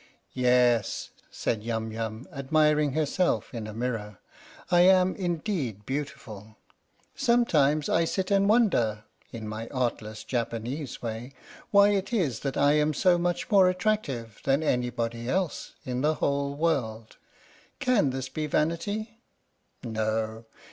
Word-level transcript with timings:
"Yes," 0.33 1.11
said 1.29 1.61
Yum 1.61 1.91
Yum, 1.91 2.27
admiring 2.33 2.93
herself 2.93 3.53
in 3.53 3.67
a 3.67 3.73
mirror, 3.75 4.17
"I 4.71 4.79
am 4.79 5.15
indeed 5.15 5.85
beautiful! 5.85 6.55
Sometimes 7.15 7.87
I 7.87 8.05
sit 8.05 8.31
and 8.31 8.49
wonder 8.49 9.03
in 9.31 9.47
my 9.47 9.67
artless 9.67 10.23
Japanese 10.23 11.03
way 11.03 11.33
why 11.69 11.89
it 11.89 12.11
is 12.11 12.39
that 12.39 12.57
I 12.57 12.71
am 12.73 12.95
so 12.95 13.19
much 13.19 13.51
more 13.51 13.69
attractive 13.69 14.39
than 14.43 14.63
anybody 14.63 15.29
else 15.29 15.73
in 15.85 16.01
the 16.01 16.15
whole 16.15 16.55
world? 16.55 17.17
Can 17.77 18.09
this 18.09 18.27
be 18.27 18.47
vanity? 18.47 19.19
No! 19.83 20.45